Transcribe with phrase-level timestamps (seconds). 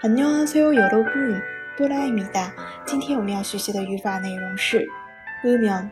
[0.00, 1.42] 안녕하세요여러분
[1.76, 2.54] 多拉艾米达。
[2.86, 4.88] 今天我们要学习的语法内容是
[5.42, 5.88] 으면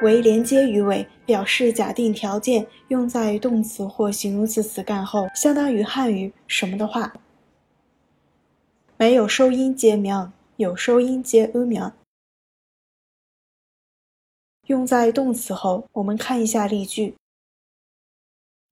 [0.00, 7.12] 为连接语尾，表示假定条件，用在动词或形容词词干后，相当于汉语什么的话。
[8.96, 11.92] 没有收音接면有收音接으면
[14.68, 17.16] 用在动词后，我们看一下例句。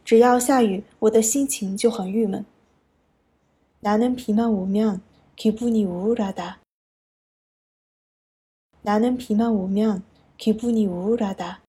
[0.04, 2.46] 只要下雨，我的心情就很郁闷。
[3.80, 6.60] 나는비만오면기분이우울하다
[8.82, 11.60] 나는비만오면기분이우울하다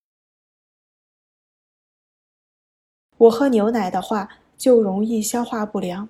[3.18, 6.08] 我喝牛奶的话就容易消化不良。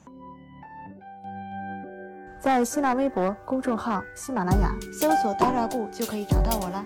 [2.42, 6.86] 在新浪微博公众号“喜马拉雅”搜索“刀扎布”就可以找到我啦。